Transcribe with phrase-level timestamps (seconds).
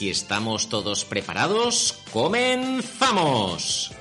[0.00, 3.92] Si estamos todos preparados, comenzamos.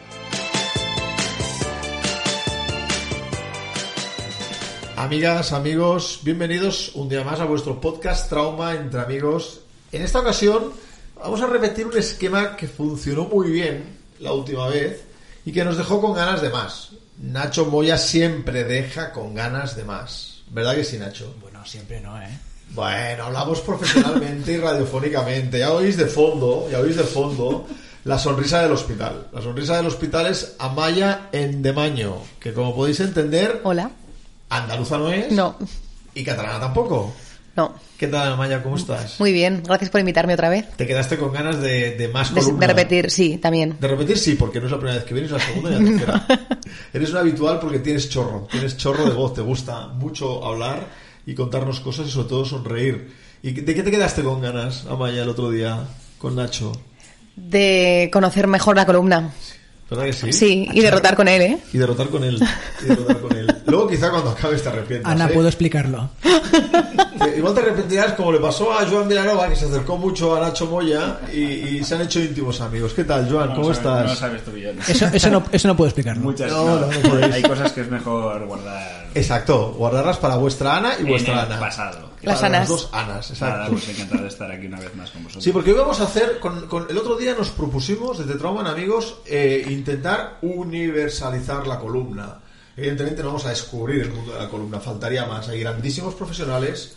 [4.96, 9.60] Amigas, amigos, bienvenidos un día más a vuestro podcast Trauma entre amigos.
[9.92, 10.72] En esta ocasión
[11.16, 15.04] vamos a repetir un esquema que funcionó muy bien la última vez
[15.44, 16.92] y que nos dejó con ganas de más.
[17.18, 20.44] Nacho Moya siempre deja con ganas de más.
[20.50, 21.36] ¿Verdad que sí, Nacho?
[21.42, 22.40] Bueno, siempre no, ¿eh?
[22.76, 25.60] Bueno, hablamos profesionalmente y radiofónicamente.
[25.60, 27.66] Ya oís de fondo, ya oís de fondo
[28.06, 29.28] la sonrisa del hospital.
[29.34, 33.92] La sonrisa del hospital es Amaya Endemaño, que como podéis entender, Hola.
[34.50, 35.32] andaluza no es.
[35.32, 35.58] No,
[36.16, 37.14] Y catalana tampoco.
[37.56, 37.74] no.
[37.98, 38.64] ¿Qué tal, Amaya?
[38.64, 39.20] ¿Cómo estás?
[39.20, 40.66] Muy bien, gracias por invitarme otra vez.
[40.78, 42.62] ¿Te quedaste con ganas de, de más De, columna?
[42.62, 43.76] de repetir, sí, también.
[43.78, 45.74] De repetir sí, porque no es la primera vez que vienes, es la segunda y
[45.74, 46.48] la tercera.
[46.94, 50.88] Eres un habitual porque tienes chorro, tienes chorro de voz, te gusta mucho hablar
[51.30, 53.08] y contarnos cosas y sobre todo sonreír.
[53.44, 55.86] ¿Y de qué te quedaste con ganas, Amaya, el otro día
[56.18, 56.72] con Nacho?
[57.36, 59.32] De conocer mejor la columna.
[59.90, 60.34] ¿Verdad que sí?
[60.34, 61.58] Sí, y derrotar con él, ¿eh?
[61.72, 62.40] Y derrotar con él.
[62.82, 63.56] Y derrotar con él.
[63.70, 65.12] Luego quizá cuando acabes te arrepientas.
[65.12, 65.34] Ana, ¿eh?
[65.34, 66.10] puedo explicarlo.
[67.38, 70.66] Igual te arrepentirás como le pasó a Joan Vilanova, que se acercó mucho a Nacho
[70.68, 71.40] Moya y,
[71.78, 72.94] y se han hecho íntimos amigos.
[72.94, 73.50] ¿Qué tal, Joan?
[73.56, 74.18] ¿Cómo No estás?
[74.18, 74.82] sabes tú, Guillermo.
[74.88, 76.22] Eso, eso, no, eso no puedo explicarlo.
[76.24, 77.34] Muchas No, no, no, no.
[77.34, 81.40] Hay cosas que es mejor guardar Exacto, guardarlas para vuestra Ana y en vuestra el
[81.40, 81.60] Ana.
[81.60, 82.10] pasado.
[82.22, 82.68] Las Anas.
[82.68, 83.72] dos Anas, Nada, exacto.
[83.72, 85.44] pues encantado de estar aquí una vez más con vosotros.
[85.44, 88.62] Sí, porque hoy vamos a hacer, con, con- el otro día nos propusimos desde Trauma
[88.62, 92.40] en Amigos eh, intentar universalizar la columna.
[92.80, 95.50] Evidentemente no vamos a descubrir el mundo de la columna, faltaría más.
[95.50, 96.94] Hay grandísimos profesionales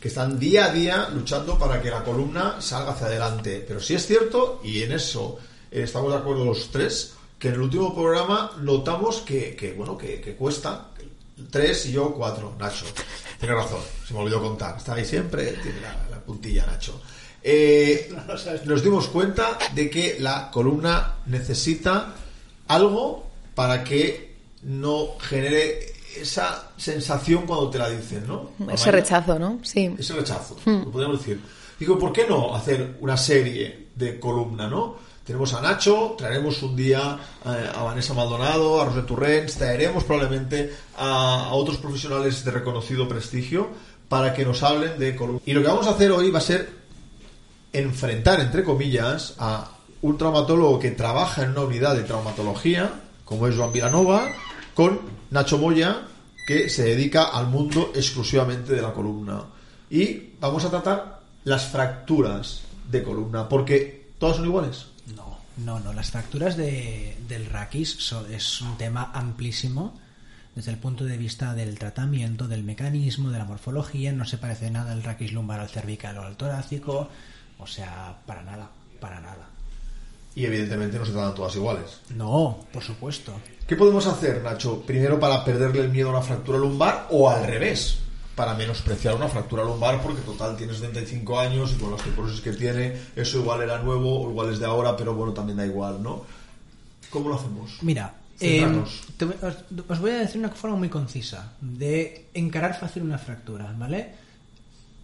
[0.00, 3.64] que están día a día luchando para que la columna salga hacia adelante.
[3.64, 5.38] Pero sí es cierto, y en eso
[5.70, 9.96] eh, estamos de acuerdo los tres, que en el último programa notamos que, que, bueno,
[9.96, 10.88] que, cuesta.
[11.48, 12.86] Tres y yo cuatro, Nacho.
[13.38, 14.78] Tiene razón, se me olvidó contar.
[14.78, 17.00] Está ahí siempre, tiene la, la puntilla, Nacho.
[17.40, 18.12] Eh,
[18.64, 22.14] nos dimos cuenta de que la columna necesita
[22.66, 24.29] algo para que
[24.62, 28.50] no genere esa sensación cuando te la dicen, ¿no?
[28.72, 29.60] Ese rechazo, ¿no?
[29.62, 29.94] Sí.
[29.98, 31.40] ese rechazo, lo podríamos decir.
[31.78, 34.96] Digo, ¿por qué no hacer una serie de columna, no?
[35.24, 40.74] Tenemos a Nacho, traeremos un día eh, a Vanessa Maldonado, a Roser Turrens, traeremos probablemente
[40.96, 43.68] a, a otros profesionales de reconocido prestigio
[44.08, 45.40] para que nos hablen de columna.
[45.46, 46.68] Y lo que vamos a hacer hoy va a ser
[47.72, 49.70] enfrentar, entre comillas, a
[50.02, 52.90] un traumatólogo que trabaja en una unidad de traumatología,
[53.24, 54.28] como es Joan Vilanova,
[54.74, 55.00] con
[55.30, 56.02] Nacho Moya,
[56.46, 59.44] que se dedica al mundo exclusivamente de la columna.
[59.90, 64.86] Y vamos a tratar las fracturas de columna, porque todas son iguales.
[65.14, 65.92] No, no, no.
[65.92, 69.98] Las fracturas de, del raquis son- es un tema amplísimo
[70.54, 74.12] desde el punto de vista del tratamiento, del mecanismo, de la morfología.
[74.12, 77.08] No se parece nada el raquis lumbar al cervical o al torácico.
[77.58, 78.70] O sea, para nada,
[79.00, 79.48] para nada.
[80.34, 82.00] Y evidentemente no se tratan todas iguales.
[82.10, 83.34] No, por supuesto.
[83.70, 84.82] ¿Qué podemos hacer, Nacho?
[84.84, 87.98] Primero para perderle el miedo a una fractura lumbar o al revés,
[88.34, 92.50] para menospreciar una fractura lumbar porque total tiene 75 años y con la osteoporosis que
[92.50, 96.02] tiene, eso igual era nuevo o igual es de ahora, pero bueno, también da igual,
[96.02, 96.24] ¿no?
[97.10, 97.78] ¿Cómo lo hacemos?
[97.82, 99.02] Mira, eh, Centrarnos.
[99.16, 99.56] te os,
[99.88, 104.14] os voy a decir una forma muy concisa de encarar fácil una fractura, ¿vale?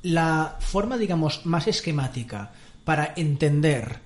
[0.02, 2.50] La forma, digamos, más esquemática
[2.84, 4.00] para entender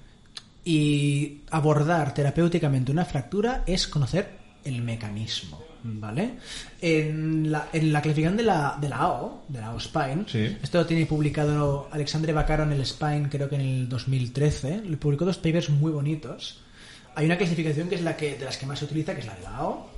[0.66, 6.32] y abordar terapéuticamente una fractura es conocer el mecanismo, ¿vale?
[6.80, 10.56] En la, en la clasificación de la, de la AO, de la AO Spine, Sí.
[10.62, 14.96] esto lo tiene publicado Alexandre Bacaro en el Spine, creo que en el 2013, le
[14.96, 16.60] publicó dos papers muy bonitos.
[17.14, 19.26] Hay una clasificación que es la que de las que más se utiliza, que es
[19.26, 19.90] la de la AO,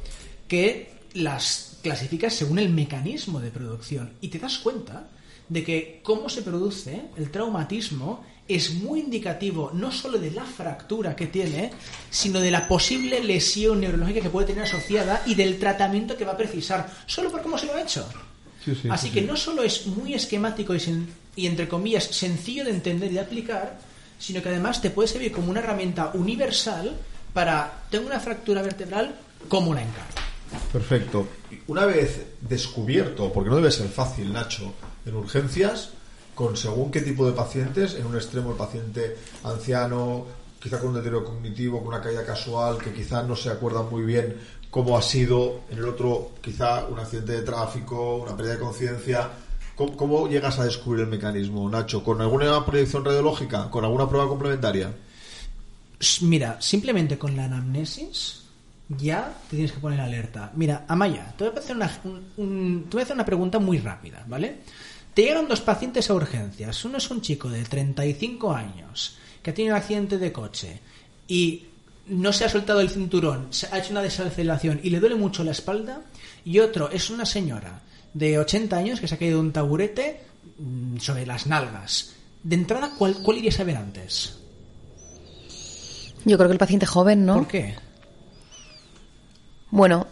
[0.48, 5.08] que las clasifica según el mecanismo de producción y te das cuenta
[5.48, 8.24] de que cómo se produce el traumatismo
[8.54, 11.70] es muy indicativo no solo de la fractura que tiene,
[12.10, 16.32] sino de la posible lesión neurológica que puede tener asociada y del tratamiento que va
[16.32, 18.06] a precisar, solo por cómo se lo ha hecho.
[18.64, 19.26] Sí, sí, Así sí, que sí.
[19.26, 23.20] no solo es muy esquemático y, sen- y, entre comillas, sencillo de entender y de
[23.20, 23.78] aplicar,
[24.18, 26.96] sino que además te puede servir como una herramienta universal
[27.32, 29.16] para, tengo una fractura vertebral,
[29.48, 30.04] ¿cómo la encaro?
[30.72, 31.26] Perfecto.
[31.66, 34.74] Una vez descubierto, porque no debe ser fácil, Nacho,
[35.06, 35.90] en urgencias,
[36.42, 40.26] con según qué tipo de pacientes, en un extremo el paciente anciano,
[40.60, 44.02] quizá con un deterioro cognitivo, con una caída casual, que quizá no se acuerda muy
[44.02, 44.36] bien
[44.70, 49.28] cómo ha sido, en el otro quizá un accidente de tráfico, una pérdida de conciencia.
[49.76, 52.02] ¿Cómo, llegas a descubrir el mecanismo, Nacho?
[52.04, 53.70] ¿Con alguna proyección radiológica?
[53.70, 54.92] ¿Con alguna prueba complementaria?
[56.22, 58.42] Mira, simplemente con la anamnesis
[58.88, 60.50] ya te tienes que poner alerta.
[60.56, 63.58] Mira, Amaya, te voy a hacer una, un- un- te voy a hacer una pregunta
[63.58, 64.58] muy rápida, ¿vale?
[65.14, 66.84] Te llegaron dos pacientes a urgencias.
[66.84, 70.80] Uno es un chico de 35 años que ha tenido un accidente de coche
[71.28, 71.66] y
[72.06, 75.44] no se ha soltado el cinturón, se ha hecho una desaceleración y le duele mucho
[75.44, 76.02] la espalda.
[76.44, 77.82] Y otro es una señora
[78.14, 80.20] de 80 años que se ha caído de un taburete
[80.58, 82.14] mm, sobre las nalgas.
[82.42, 84.38] De entrada, ¿cuál, cuál irías a ver antes?
[86.24, 87.34] Yo creo que el paciente joven, ¿no?
[87.34, 87.74] ¿Por qué?
[89.70, 90.06] Bueno,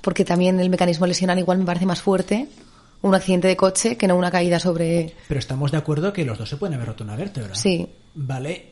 [0.00, 2.48] porque también el mecanismo lesional igual me parece más fuerte
[3.02, 5.14] un accidente de coche que no una caída sobre...
[5.28, 7.54] Pero estamos de acuerdo que los dos se pueden haber roto una vértebra.
[7.54, 7.88] Sí.
[8.14, 8.70] Vale.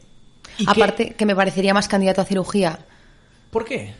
[0.59, 2.79] ¿Y qué- Aparte, que me parecería más candidato a cirugía
[3.51, 3.95] ¿Por qué?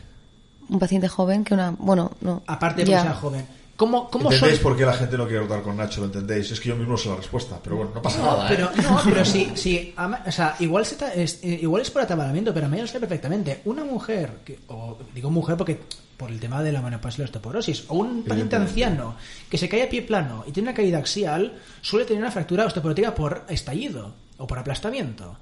[0.67, 1.71] un paciente joven que una...
[1.77, 2.43] Bueno, no.
[2.45, 3.45] Aparte de que sea joven.
[3.79, 4.29] ¿Cómo, cómo?
[4.29, 6.01] ¿Entendéis por qué la gente no quiere rotar con Nacho?
[6.01, 6.51] ¿Lo entendéis?
[6.51, 8.53] Es que yo mismo sé la respuesta, pero bueno, no pasa No, nada, ¿eh?
[8.53, 11.89] pero, no, pero sí, sí, ama- o sea, igual, se ta- es, eh, igual es
[11.89, 13.61] por atabalamiento, pero a mí lo sé perfectamente.
[13.63, 15.79] Una mujer, que, o digo mujer porque
[16.17, 19.15] por el tema de la menopausia y la osteoporosis, o un paciente anciano
[19.49, 22.65] que se cae a pie plano y tiene una caída axial, suele tener una fractura
[22.65, 25.37] osteoporótica por estallido o por aplastamiento,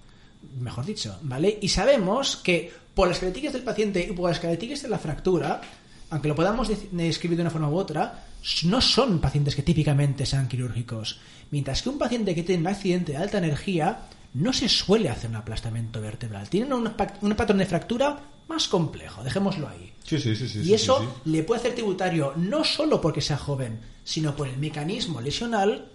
[0.60, 1.58] mejor dicho, ¿vale?
[1.60, 5.62] Y sabemos que por las características del paciente y por las características de la fractura,
[6.10, 8.26] aunque lo podamos describir de una forma u otra,
[8.64, 11.20] no son pacientes que típicamente sean quirúrgicos.
[11.52, 14.02] Mientras que un paciente que tiene un accidente de alta energía
[14.34, 16.50] no se suele hacer un aplastamiento vertebral.
[16.50, 19.92] Tienen un, pa- un patrón de fractura más complejo, dejémoslo ahí.
[20.04, 20.62] Sí, sí, sí, sí.
[20.62, 25.20] y eso le puede hacer tributario no solo porque sea joven, sino por el mecanismo
[25.20, 25.90] lesional,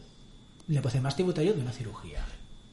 [0.69, 2.25] le puede hacer más tributario de una cirugía.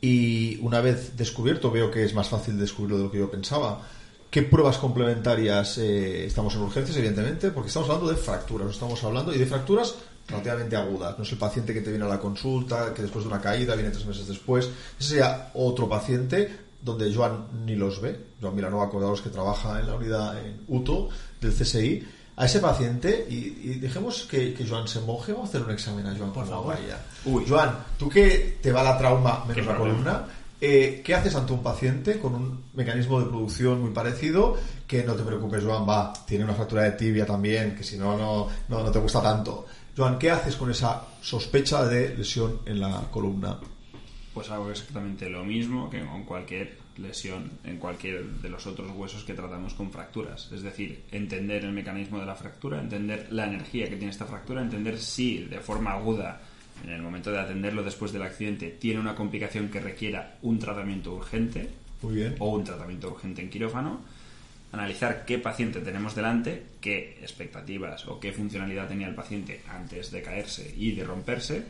[0.01, 3.85] Y una vez descubierto, veo que es más fácil descubrirlo de lo que yo pensaba.
[4.29, 7.49] ¿Qué pruebas complementarias eh, estamos en urgencias, evidentemente?
[7.49, 9.95] Porque estamos hablando de fracturas, estamos hablando y de fracturas
[10.27, 11.17] relativamente agudas.
[11.17, 13.73] No es el paciente que te viene a la consulta, que después de una caída
[13.73, 14.69] viene tres meses después.
[14.99, 18.19] Ese sería otro paciente donde Joan ni los ve.
[18.39, 21.09] Joan Milanova, acordaros que trabaja en la unidad en UTO
[21.41, 22.07] del CSI.
[22.35, 25.71] A ese paciente, y, y dejemos que, que Joan se moje, vamos a hacer un
[25.71, 26.77] examen a Joan Por favor.
[27.25, 27.43] Uy.
[27.45, 30.25] Joan, tú que te va la trauma menos la columna,
[30.61, 34.57] eh, ¿qué haces ante un paciente con un mecanismo de producción muy parecido?
[34.87, 38.17] Que no te preocupes, Joan, va, tiene una fractura de tibia también, que si no,
[38.17, 39.65] no, no, no te gusta tanto.
[39.95, 43.57] Joan, ¿qué haces con esa sospecha de lesión en la columna?
[44.33, 49.23] Pues hago exactamente lo mismo que con cualquier lesión en cualquier de los otros huesos
[49.23, 50.51] que tratamos con fracturas.
[50.51, 54.61] Es decir, entender el mecanismo de la fractura, entender la energía que tiene esta fractura,
[54.61, 56.41] entender si de forma aguda,
[56.83, 61.13] en el momento de atenderlo después del accidente, tiene una complicación que requiera un tratamiento
[61.13, 61.69] urgente
[62.01, 62.35] Muy bien.
[62.39, 64.01] o un tratamiento urgente en quirófano,
[64.71, 70.21] analizar qué paciente tenemos delante, qué expectativas o qué funcionalidad tenía el paciente antes de
[70.21, 71.63] caerse y de romperse,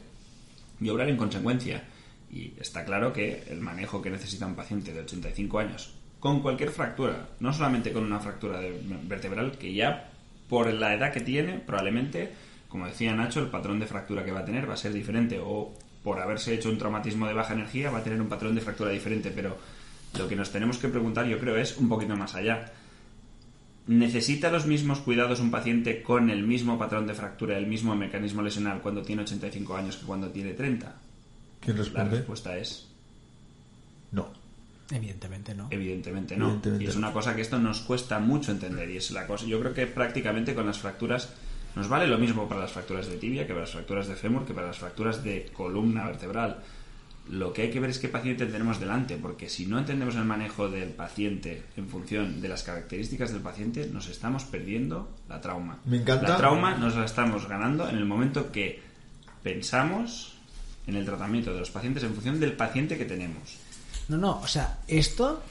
[0.81, 1.83] y obrar en consecuencia.
[2.31, 6.69] Y está claro que el manejo que necesita un paciente de 85 años con cualquier
[6.71, 10.11] fractura, no solamente con una fractura de- vertebral, que ya
[10.49, 12.29] por la edad que tiene, probablemente,
[12.69, 15.39] como decía Nacho, el patrón de fractura que va a tener va a ser diferente,
[15.43, 15.73] o
[16.03, 18.91] por haberse hecho un traumatismo de baja energía va a tener un patrón de fractura
[18.91, 19.57] diferente, pero
[20.17, 22.71] lo que nos tenemos que preguntar, yo creo, es un poquito más allá.
[23.87, 28.43] ¿Necesita los mismos cuidados un paciente con el mismo patrón de fractura, el mismo mecanismo
[28.43, 30.95] lesional cuando tiene 85 años que cuando tiene 30?
[31.59, 32.17] ¿Quién La responde?
[32.17, 32.87] respuesta es
[34.11, 34.31] No.
[34.91, 35.67] Evidentemente no.
[35.69, 36.45] evidentemente no.
[36.49, 39.45] Evidentemente y es una cosa que esto nos cuesta mucho entender y es la cosa.
[39.45, 41.29] Yo creo que prácticamente con las fracturas
[41.75, 44.45] nos vale lo mismo para las fracturas de tibia que para las fracturas de fémur
[44.45, 46.57] que para las fracturas de columna vertebral.
[47.29, 50.25] Lo que hay que ver es qué paciente tenemos delante, porque si no entendemos el
[50.25, 55.77] manejo del paciente en función de las características del paciente, nos estamos perdiendo la trauma.
[55.85, 56.27] Me encanta.
[56.27, 58.81] La trauma nos la estamos ganando en el momento que
[59.43, 60.33] pensamos
[60.87, 63.57] en el tratamiento de los pacientes en función del paciente que tenemos.
[64.07, 65.43] No, no, o sea, esto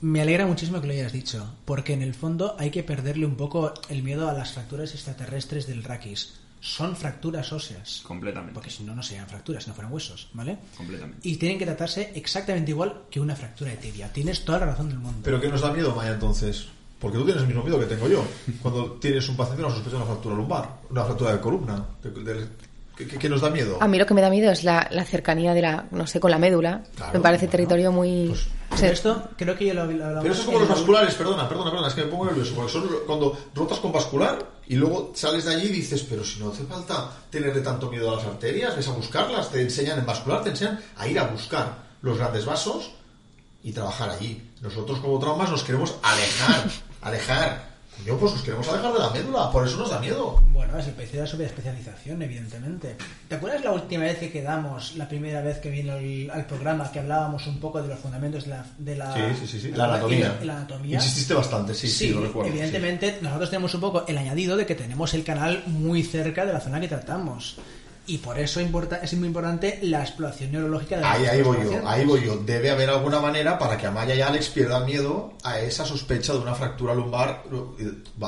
[0.00, 3.36] me alegra muchísimo que lo hayas dicho, porque en el fondo hay que perderle un
[3.36, 6.34] poco el miedo a las fracturas extraterrestres del raquis.
[6.62, 8.02] son fracturas óseas.
[8.06, 8.52] Completamente.
[8.54, 10.58] Porque si no, no serían fracturas, no fueran huesos, ¿vale?
[10.76, 11.26] Completamente.
[11.26, 14.12] Y tienen que tratarse exactamente igual que una fractura de tibia.
[14.12, 15.20] Tienes toda la razón del mundo.
[15.24, 16.66] ¿Pero qué nos da miedo, Maya, entonces?
[16.98, 18.22] Porque tú tienes el mismo miedo que tengo yo.
[18.62, 21.86] Cuando tienes un paciente una sospecha de una fractura lumbar, una fractura de columna.
[22.02, 22.46] de- de-
[23.00, 23.78] ¿Qué, qué- qué nos da miedo?
[23.80, 26.20] A mí lo que me da miedo es la, la cercanía de la, no sé,
[26.20, 26.82] con la médula.
[26.94, 28.26] Claro, me parece bueno, territorio muy...
[28.28, 30.68] pues- o Pero sea, esto creo que yo lo, lo Pero eso es como los
[30.68, 33.90] la- vasculares, perdona, perdona, perdona, es que me pongo nervioso, porque son cuando rotas con
[33.90, 34.38] vascular
[34.68, 38.12] y luego sales de allí y dices, pero si no hace falta tenerle tanto miedo
[38.12, 41.24] a las arterias, ves a buscarlas, te enseñan en vascular, te enseñan a ir a
[41.24, 42.90] buscar los grandes vasos
[43.64, 44.40] y trabajar allí.
[44.60, 47.69] Nosotros como traumas nos queremos alejar, alejar.
[48.06, 50.40] Yo pues nos queremos alejar de la médula, por eso nos da miedo.
[50.52, 52.96] Bueno, es el precio de la subespecialización, evidentemente.
[53.28, 56.90] ¿Te acuerdas la última vez que quedamos, la primera vez que vino el- al programa,
[56.90, 58.64] que hablábamos un poco de los fundamentos de la...
[58.78, 59.70] De la Sí, sí, sí, sí.
[59.70, 60.38] de La anatomía.
[60.42, 60.96] y la anatomía?
[60.96, 62.50] Insististe bastante, sí, sí, lo recuerdo.
[62.50, 66.52] evidentemente nosotros tenemos un poco el añadido de que tenemos el canal muy cerca de
[66.52, 67.56] la zona que tratamos.
[68.10, 71.88] Y por eso importa, es muy importante la exploración neurológica de Ahí, ahí voy yo,
[71.88, 72.38] ahí voy yo.
[72.38, 76.40] Debe haber alguna manera para que Amaya y Alex pierdan miedo a esa sospecha de
[76.40, 77.44] una fractura lumbar.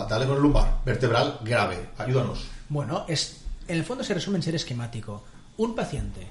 [0.09, 1.89] Dale con el lumbar, vertebral grave.
[1.99, 2.45] Ayúdanos.
[2.69, 5.25] Bueno, es, en el fondo se resume en ser esquemático.
[5.57, 6.29] Un paciente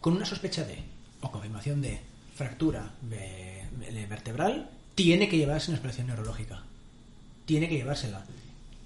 [0.00, 0.82] con una sospecha de
[1.20, 2.00] o confirmación de
[2.34, 6.62] fractura ve- ve- vertebral tiene que llevarse una exploración neurológica.
[7.44, 8.24] Tiene que llevársela.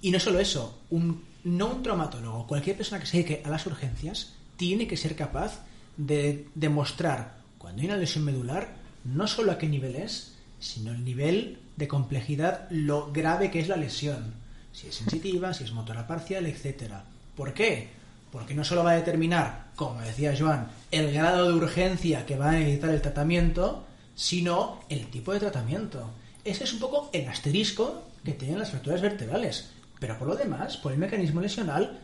[0.01, 3.65] Y no solo eso, un, no un traumatólogo, cualquier persona que se dedique a las
[3.65, 5.61] urgencias tiene que ser capaz
[5.97, 11.03] de demostrar cuando hay una lesión medular no solo a qué nivel es, sino el
[11.03, 14.33] nivel de complejidad, lo grave que es la lesión.
[14.73, 17.03] Si es sensitiva, si es motora parcial, etcétera.
[17.35, 17.89] ¿Por qué?
[18.31, 22.49] Porque no solo va a determinar, como decía Joan, el grado de urgencia que va
[22.49, 26.11] a necesitar el tratamiento, sino el tipo de tratamiento.
[26.43, 29.71] Ese es un poco el asterisco que tienen las fracturas vertebrales.
[30.01, 31.99] Pero por lo demás, por el mecanismo lesional,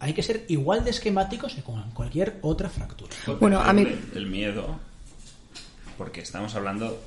[0.00, 3.10] hay que ser igual de esquemáticos que con cualquier otra fractura.
[3.40, 4.78] Bueno, a mí- El miedo,
[5.96, 7.02] porque estamos hablando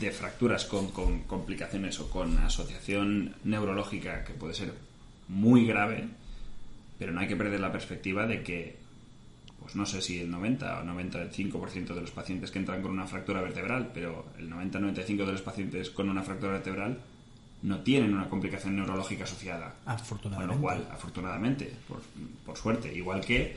[0.00, 4.72] de fracturas con, con complicaciones o con asociación neurológica que puede ser
[5.28, 6.08] muy grave,
[6.98, 8.76] pero no hay que perder la perspectiva de que,
[9.60, 13.08] pues no sé si el 90 o 95% de los pacientes que entran con una
[13.08, 17.00] fractura vertebral, pero el 90-95% de los pacientes con una fractura vertebral
[17.64, 19.74] no tienen una complicación neurológica asociada.
[19.84, 20.54] Con Afortunadamente.
[20.54, 22.00] lo cual, afortunadamente, por,
[22.46, 23.56] por suerte, igual que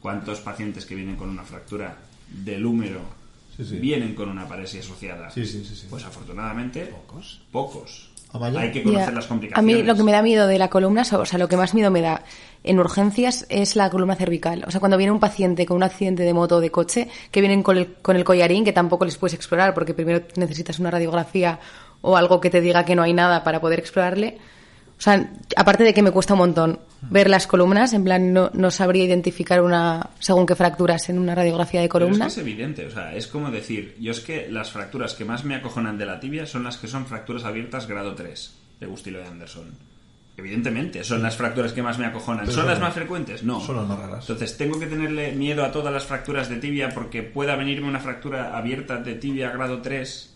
[0.00, 1.96] cuántos pacientes que vienen con una fractura
[2.28, 3.00] del húmero
[3.56, 3.76] Sí, sí.
[3.78, 5.30] vienen con una paresia asociada.
[5.30, 5.86] Sí, sí, sí, sí.
[5.88, 7.40] Pues afortunadamente, Pocos.
[7.50, 8.10] pocos.
[8.58, 9.14] Hay que conocer Ya.
[9.14, 9.76] las A complicaciones.
[9.78, 11.90] mí lo que me da miedo de la columna, o sea, lo que más miedo
[11.90, 12.22] me da
[12.64, 14.62] en urgencias es la columna cervical.
[14.66, 17.40] O sea, cuando viene un paciente con un accidente de moto o de coche, que
[17.40, 20.90] vienen con el, con el collarín, que tampoco les puedes explorar porque primero necesitas una
[20.90, 21.58] radiografía
[22.02, 24.38] o algo que te diga que no hay nada para poder explorarle.
[24.98, 28.50] O sea, aparte de que me cuesta un montón ver las columnas, en plan, no,
[28.54, 32.24] no sabría identificar una, según qué fracturas en una radiografía de Pero es, columna.
[32.26, 35.44] que es evidente, o sea, es como decir, yo es que las fracturas que más
[35.44, 39.18] me acojonan de la tibia son las que son fracturas abiertas grado 3 de Gustilo
[39.18, 39.64] de Anderson.
[40.38, 42.40] Evidentemente, son las fracturas que más me acojonan.
[42.46, 43.42] Pero ¿Son son- las más frecuentes?
[43.42, 43.60] No.
[43.60, 44.20] son las más raras.
[44.20, 48.00] Entonces, ¿tengo que tenerle miedo a todas las fracturas de tibia porque pueda venirme una
[48.00, 50.34] fractura abierta de tibia grado 3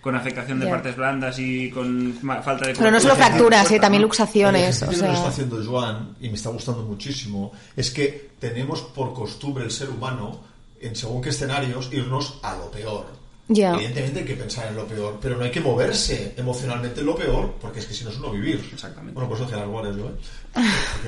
[0.00, 0.72] con afectación de Ya.
[0.72, 4.82] partes blandas y con falta de Pero no solo fracturas, eh, también luxaciones.
[4.82, 8.30] O ejercicio que nos está sea, haciendo Joan, y me está gustando muchísimo, es que
[8.38, 10.40] tenemos por costumbre el ser humano,
[10.80, 13.18] en según qué escenarios, irnos a lo peor.
[13.50, 13.72] Ya.
[13.74, 17.16] Evidentemente hay que pensar en lo peor, pero no hay que moverse emocionalmente en lo
[17.16, 18.62] peor, porque es que si no es no vivir.
[18.72, 19.14] Exactamente.
[19.14, 20.62] Bueno, pues eso hacía las guardias yo, ¿eh?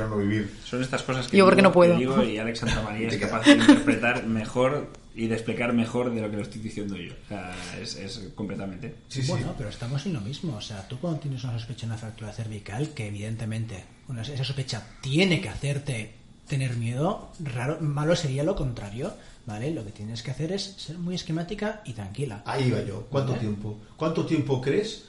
[0.08, 0.50] No vivir.
[0.64, 1.96] Son estas cosas que Yo porque digo- no puedo.
[1.96, 6.30] digo y Alex Santamaría es capaz de interpretar mejor y de explicar mejor de lo
[6.30, 7.12] que lo estoy diciendo yo.
[7.24, 8.94] O sea, es, es completamente.
[9.08, 9.28] Sí, sí.
[9.30, 10.56] Bueno, pero estamos en lo mismo.
[10.56, 14.44] O sea, tú cuando tienes una sospecha de una fractura cervical, que evidentemente una- esa
[14.44, 16.14] sospecha tiene que hacerte
[16.46, 19.12] tener miedo, raro, malo sería lo contrario,
[19.46, 19.72] ¿vale?
[19.72, 22.42] Lo que tienes que hacer es ser muy esquemática y tranquila.
[22.44, 23.06] Ahí iba yo.
[23.10, 23.40] ¿Cuánto ¿Vale?
[23.44, 23.78] tiempo?
[23.96, 25.04] ¿Cuánto tiempo crees?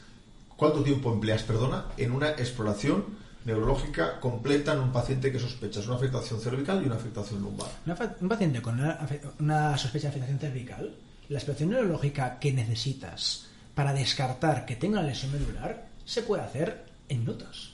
[0.56, 3.06] ¿Cuánto tiempo empleas, perdona, en una exploración
[3.46, 7.70] neurológica completa en un paciente que sospechas una afectación cervical y una afectación lumbar?
[8.20, 9.00] Un paciente con una,
[9.40, 10.96] una sospecha de afectación cervical,
[11.30, 16.86] la exploración neurológica que necesitas para descartar que tenga una lesión medular se puede hacer
[17.10, 17.74] en minutos.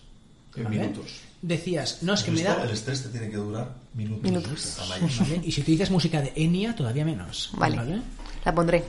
[0.55, 1.21] En minutos.
[1.41, 2.63] Decías, no es que me da...
[2.63, 4.23] El estrés te tiene que durar minutos.
[4.23, 4.77] Minutos.
[4.89, 5.41] ¿vale?
[5.43, 7.51] Y si utilizas música de Enya, todavía menos.
[7.53, 8.01] Vale.
[8.43, 8.83] La pondré.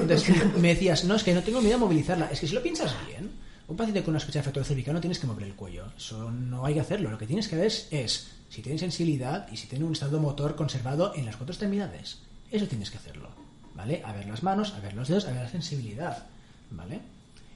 [0.00, 2.30] Entonces me decías, no, es que no tengo miedo a movilizarla.
[2.32, 3.30] Es que si lo piensas bien,
[3.68, 5.84] un paciente con una sospecha de fractura cervical no tienes que mover el cuello.
[5.96, 7.10] Eso no hay que hacerlo.
[7.10, 10.56] Lo que tienes que ver es, si tiene sensibilidad y si tiene un estado motor
[10.56, 12.18] conservado en las cuatro extremidades.
[12.50, 13.28] Eso tienes que hacerlo.
[13.74, 14.02] ¿Vale?
[14.04, 16.26] A ver las manos, a ver los dedos, a ver la sensibilidad.
[16.70, 17.00] ¿Vale?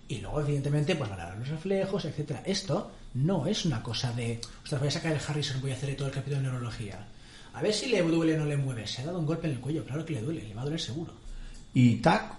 [0.07, 2.43] Y luego, evidentemente, pues valorar los reflejos, etcétera.
[2.45, 5.97] Esto no es una cosa de, ostras, voy a sacar el Harrison, voy a hacer
[5.97, 7.07] todo el capítulo de neurología.
[7.55, 8.87] A ver si le duele o no le mueve.
[8.87, 10.65] Se ha dado un golpe en el cuello, claro que le duele, le va a
[10.65, 11.13] doler seguro.
[11.73, 12.35] ¿Y TAC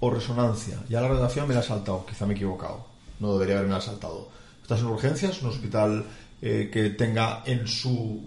[0.00, 0.78] o resonancia?
[0.88, 2.89] Ya la redacción me la ha saltado, quizá me he equivocado.
[3.20, 4.28] No debería haberme saltado.
[4.62, 6.04] Estás en urgencias, un hospital
[6.42, 8.22] eh, que tenga en su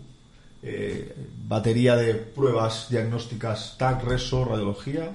[0.62, 1.14] eh,
[1.48, 5.12] batería de pruebas diagnósticas TAC, reso, radiología,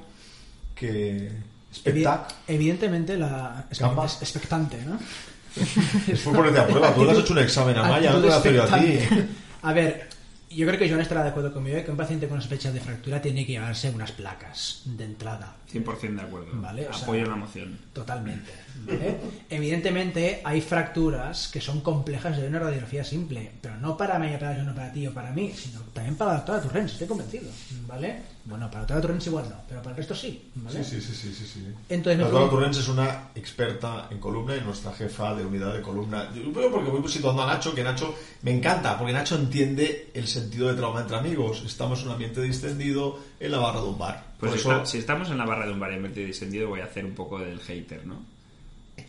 [0.75, 1.31] que
[1.73, 2.35] SPECTAC.
[2.49, 4.07] evidentemente, la es, Gamba.
[4.07, 4.99] es expectante, ¿no?
[6.07, 6.95] Es por ponerte a prueba.
[6.95, 8.79] Tú le has hecho un examen a Maya, no te lo he hecho yo a
[8.79, 8.99] ti.
[9.63, 10.09] A ver,
[10.51, 13.21] yo creo que Joan estará de acuerdo conmigo que un paciente con sospecha de fractura
[13.21, 15.57] tiene que llevarse unas placas de entrada.
[15.73, 16.49] 100% de acuerdo.
[16.55, 17.79] Vale, o sea- Apoyo la moción.
[17.93, 18.51] Totalmente.
[18.87, 19.17] ¿vale?
[19.51, 24.63] Evidentemente hay fracturas que son complejas de una radiografía simple, pero no para mí, para,
[24.63, 27.51] no para ti o para mí, sino también para la doctora Turrens, estoy convencido.
[27.87, 28.23] ¿Vale?
[28.49, 30.51] Bueno, para la doctora Turrens igual no, pero para el resto sí.
[30.55, 30.83] ¿vale?
[30.83, 31.61] Sí, sí, sí, sí, sí, sí.
[31.91, 35.45] Entonces me la doctora pregunto- Turrens es una experta en columna y nuestra jefa de
[35.45, 36.33] unidad de columna.
[36.35, 40.27] Yo creo porque voy situando a Nacho, que Nacho me encanta, porque Nacho entiende el
[40.27, 41.63] sentido de trauma entre amigos.
[41.67, 44.25] Estamos en un ambiente distendido en la barra de un bar.
[44.41, 46.25] Pues Por si, eso, está- si estamos en la barra de un bar en ambiente
[46.25, 48.23] distendido, voy a hacer un poco del hater, ¿no?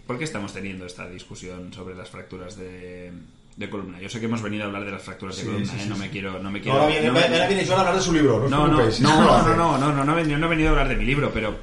[0.05, 3.13] ¿Por qué estamos teniendo esta discusión sobre las fracturas de,
[3.55, 3.99] de columna?
[3.99, 5.85] Yo sé que hemos venido a hablar de las fracturas de Sí, columna, sí, ¿eh?
[5.87, 6.39] no me quiero...
[6.39, 8.39] No me quiero ahora viene, no me- ahora viene Joan a hablar de su libro,
[8.39, 10.49] no os No, no, no, no, no, no, no, no, no, he venido- no he
[10.49, 11.57] venido a hablar de mi libro, pero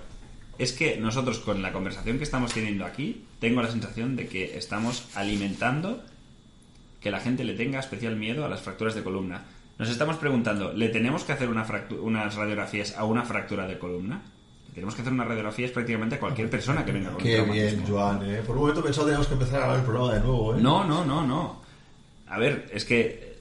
[0.59, 4.57] es que nosotros con la conversación que estamos teniendo aquí, tengo la sensación de que
[4.59, 6.03] estamos alimentando
[7.01, 9.45] que la gente le tenga especial miedo a las fracturas de columna.
[9.79, 11.67] Nos estamos preguntando, ¿le tenemos que hacer una
[12.01, 14.23] unas radiografías a una fractura de columna?
[14.75, 17.85] Tenemos que hacer unas radiografías prácticamente a cualquier persona que venga con Qué bien.
[17.87, 18.23] Joan.
[18.29, 18.43] ¿eh?
[18.47, 20.55] Por un momento he pensado que teníamos que empezar a grabar el programa de nuevo.
[20.55, 20.59] ¿eh?
[20.61, 21.63] No, no, no, no.
[22.29, 23.37] A ver, es que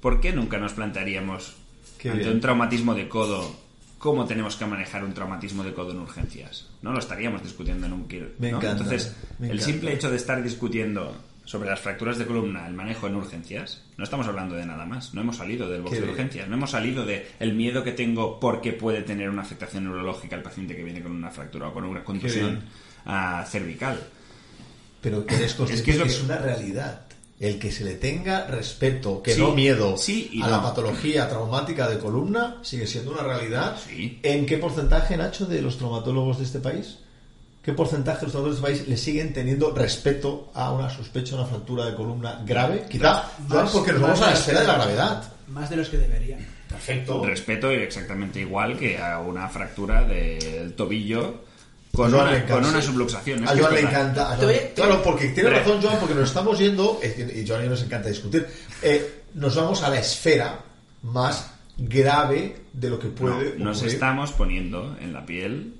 [0.00, 1.54] ¿por qué nunca nos plantearíamos
[1.98, 2.34] Qué ante bien.
[2.34, 3.56] un traumatismo de codo
[3.98, 6.68] cómo tenemos que manejar un traumatismo de codo en urgencias?
[6.82, 8.06] No lo estaríamos discutiendo en un.
[8.38, 8.62] Me ¿no?
[8.62, 13.06] Entonces, me el simple hecho de estar discutiendo sobre las fracturas de columna, el manejo
[13.06, 15.14] en urgencias, no estamos hablando de nada más.
[15.14, 18.38] No hemos salido del box de urgencias, no hemos salido de el miedo que tengo
[18.38, 21.84] porque puede tener una afectación neurológica el paciente que viene con una fractura o con
[21.84, 22.60] una contusión
[23.06, 23.98] ah, cervical.
[25.00, 27.07] Pero que eres consciente Es que es lo que que- es una realidad.
[27.40, 30.50] El que se le tenga respeto, que Sí, no miedo sí y a no.
[30.50, 33.76] la patología traumática de columna, sigue siendo una realidad.
[33.86, 34.18] Sí.
[34.24, 36.98] ¿En qué porcentaje, Nacho, de los traumatólogos de este país?
[37.62, 41.36] ¿Qué porcentaje de los traumatólogos de este país le siguen teniendo respeto a una sospecha
[41.36, 42.86] de una fractura de columna grave?
[42.90, 45.32] Quizá, Más- porque nos vamos a la esfera de la gravedad.
[45.48, 46.44] Más de los que deberían.
[46.68, 47.24] Perfecto.
[47.24, 51.42] respeto y exactamente igual que a una fractura del tobillo
[52.04, 53.44] con, Joan le una, encanta, con una subluxación.
[53.44, 54.32] Es A Joan le encanta.
[54.32, 57.68] a Joan- Claro, porque tiene razón Joan, porque nos estamos yendo, eh, y Joan y
[57.68, 58.46] nos encanta discutir,
[58.82, 60.60] eh, nos vamos a la esfera
[61.02, 63.94] más grave de lo que No, puede nos ocurrir.
[63.94, 65.74] estamos poniendo en la piel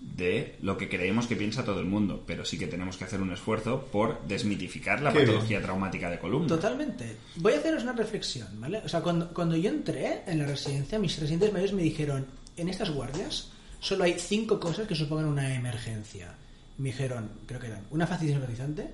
[0.00, 3.20] de lo que creemos que piensa todo el mundo, pero sí que tenemos que hacer
[3.20, 5.30] un esfuerzo por desmitificar la Qué bien.
[5.30, 6.48] patología traumática de columna.
[6.48, 7.16] Totalmente.
[7.36, 8.80] Voy a haceros una reflexión, ¿vale?
[8.84, 12.68] O sea, cuando, cuando yo entré en la residencia, mis residentes mayores me dijeron, en
[12.68, 16.34] estas guardias solo hay cinco cosas que supongan una emergencia.
[16.78, 18.88] Me dijeron, creo que eran una fascitis necrotizante,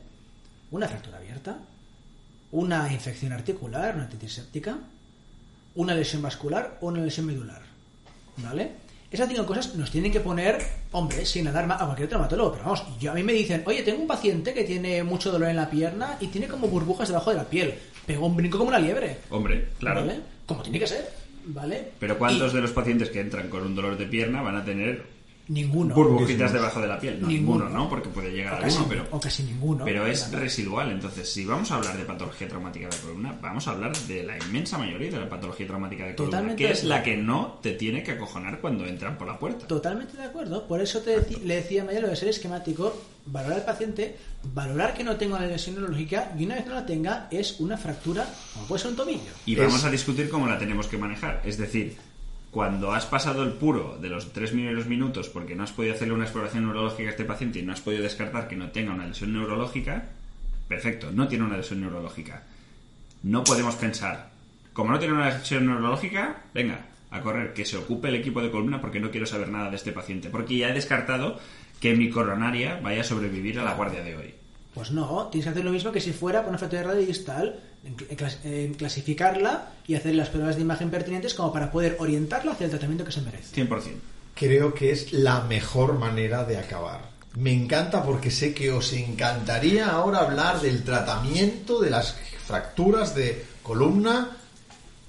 [0.70, 1.58] una fractura abierta,
[2.52, 4.78] una infección articular, una titis séptica,
[5.74, 7.62] una lesión vascular o una lesión medular.
[8.36, 8.84] ¿Vale?
[9.10, 10.58] Esas cinco cosas nos tienen que poner,
[10.90, 12.52] hombre, sin alarma a cualquier traumatólogo.
[12.52, 15.50] Pero vamos, yo a mí me dicen, oye, tengo un paciente que tiene mucho dolor
[15.50, 17.74] en la pierna y tiene como burbujas debajo de la piel.
[18.06, 19.18] Pegó un brinco como una liebre.
[19.30, 20.00] Hombre, claro.
[20.00, 20.20] ¿Vale?
[20.46, 21.23] Como tiene que ser.
[21.46, 21.92] ¿Vale?
[21.98, 24.64] Pero ¿cuántos Y de los pacientes que entran con un dolor de pierna van a
[24.64, 25.02] tener
[25.48, 25.94] Ninguno.
[25.94, 27.20] burbujitas debajo de la piel?
[27.20, 27.64] No, Ninguno.
[27.64, 27.88] ninguno, ¿no?
[27.90, 29.06] Porque puede llegar O a casi, uno, pero...
[29.10, 29.84] o casi ninguno.
[29.84, 33.72] Pero es residual, entonces si vamos a hablar de patología traumática de columna, vamos a
[33.72, 36.84] hablar de la inmensa mayoría de la patología traumática de columna, Totalmente que de es
[36.84, 39.66] la que no te tiene que acojonar cuando entran por la puerta.
[39.66, 40.66] Totalmente de acuerdo.
[40.66, 44.16] Por eso te le decía a Maya lo de ser esquemático, valorar al paciente,
[44.54, 47.76] valorar que no tenga una lesión neurológica y una vez no la tenga es una
[47.76, 49.20] fractura, como puede ser un tobillo.
[49.44, 51.42] Y Es- vamos a discutir cómo la tenemos que manejar.
[51.44, 51.96] Es decir,
[52.54, 56.14] cuando has pasado el puro de los tres primeros minutos porque no has podido hacerle
[56.14, 59.08] una exploración neurológica a este paciente y no has podido descartar que no tenga una
[59.08, 60.04] lesión neurológica,
[60.68, 62.44] perfecto, no tiene una lesión neurológica.
[63.24, 64.30] No podemos pensar,
[64.72, 68.52] como no tiene una lesión neurológica, venga, a correr, que se ocupe el equipo de
[68.52, 71.40] columna porque no quiero saber nada de este paciente, porque ya he descartado
[71.80, 74.34] que mi coronaria vaya a sobrevivir a la guardia de hoy.
[74.74, 77.06] Pues no, tienes que hacer lo mismo que si fuera por una fractura de radio
[77.06, 81.52] distal, en cl- en clas- en clasificarla y hacer las pruebas de imagen pertinentes como
[81.52, 83.54] para poder orientarla hacia el tratamiento que se merece.
[83.54, 83.94] 100%.
[84.34, 87.12] Creo que es la mejor manera de acabar.
[87.36, 93.44] Me encanta porque sé que os encantaría ahora hablar del tratamiento de las fracturas de
[93.62, 94.30] columna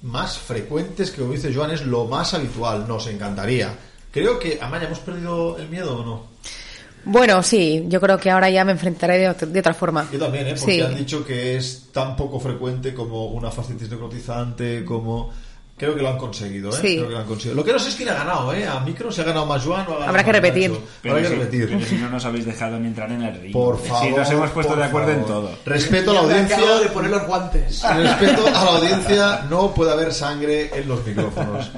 [0.04, 2.88] más frecuentes que, como dice Joan, es lo más habitual.
[2.88, 3.76] Nos encantaría.
[4.12, 6.35] Creo que, Amaya, ¿hemos perdido el miedo o no?
[7.06, 10.08] Bueno, sí, yo creo que ahora ya me enfrentaré de, ot- de otra forma.
[10.12, 10.56] Yo también, ¿eh?
[10.58, 10.82] Porque Sí.
[10.82, 15.32] han dicho que es tan poco frecuente como una fascitis necrotizante, como...
[15.78, 16.78] Creo que lo han conseguido, ¿eh?
[16.82, 16.96] Sí.
[16.96, 17.56] Creo que lo han conseguido.
[17.56, 18.66] Lo que no sé es quién ha ganado, ¿eh?
[18.66, 20.72] A micro se ha ganado más Joan o ha ganado Habrá que repetir.
[21.04, 21.68] Habrá que si- repetir.
[21.68, 23.52] pero si no nos habéis dejado ni entrar en el ring.
[23.52, 24.18] Por Sí, favor.
[24.20, 25.52] nos hemos puesto de acuerdo en todo.
[25.66, 26.58] Respeto a la audiencia.
[26.80, 27.84] de poner los guantes.
[27.94, 31.70] Respeto a la audiencia, no puede haber sangre en los micrófonos.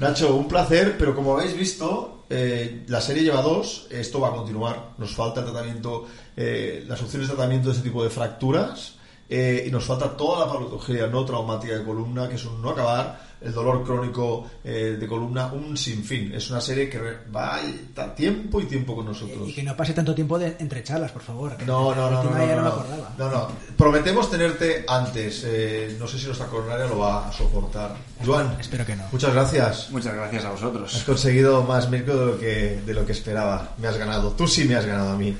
[0.00, 4.30] Nacho, un placer, pero como habéis visto, eh, la serie lleva dos, esto va a
[4.30, 4.94] continuar.
[4.96, 8.94] Nos falta el tratamiento, eh, las opciones de tratamiento de este tipo de fracturas
[9.28, 12.70] eh, y nos falta toda la patología no traumática de columna, que es un no
[12.70, 16.32] acabar, el dolor crónico eh, de columna, un sinfín.
[16.34, 16.98] Es una serie que
[17.34, 19.48] va a tiempo y tiempo con nosotros.
[19.48, 21.56] Y que no pase tanto tiempo de, entre charlas, por favor.
[21.66, 22.84] No, no, no, no, no, no, no.
[23.18, 23.48] No, no.
[23.76, 25.42] Prometemos tenerte antes.
[25.46, 27.94] Eh, no sé si nuestra coronaria lo va a soportar.
[28.24, 29.04] Joan, Espero que no.
[29.10, 29.90] muchas gracias.
[29.90, 31.02] Muchas gracias a Has vosotros.
[31.06, 33.74] conseguido más micro de lo que de lo que esperaba.
[33.78, 34.32] Me has ganado.
[34.32, 35.36] Tú sí me has ganado a mí.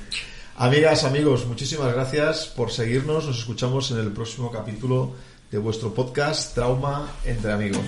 [0.57, 3.25] Amigas, amigos, muchísimas gracias por seguirnos.
[3.25, 5.13] Nos escuchamos en el próximo capítulo
[5.51, 7.83] de vuestro podcast Trauma entre amigos.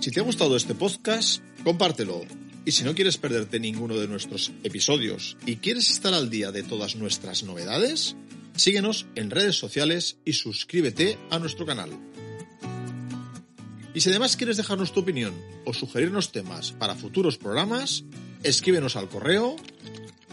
[0.00, 2.22] Si te ha gustado este podcast, compártelo.
[2.64, 6.64] Y si no quieres perderte ninguno de nuestros episodios y quieres estar al día de
[6.64, 8.16] todas nuestras novedades,
[8.56, 11.90] síguenos en redes sociales y suscríbete a nuestro canal.
[13.94, 15.32] Y si además quieres dejarnos tu opinión
[15.64, 18.02] o sugerirnos temas para futuros programas,
[18.42, 19.54] escríbenos al correo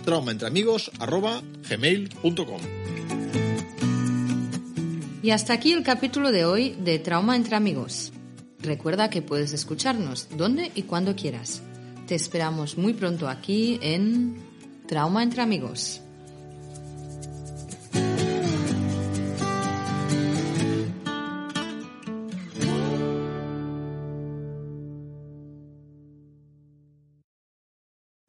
[0.03, 2.84] traumaentreamigos@gmail.com.
[5.25, 8.13] Y hasta aquí el capítulo de hoy de Trauma entre amigos.
[8.59, 11.63] Recuerda que puedes escucharnos donde y cuando quieras.
[12.05, 14.35] Te esperamos muy pronto aquí en
[14.85, 16.04] Trauma entre amigos.